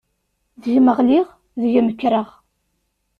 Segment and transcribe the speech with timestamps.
[0.61, 1.27] Deg-m ɣliɣ,
[1.61, 2.29] deg-m kkreɣ.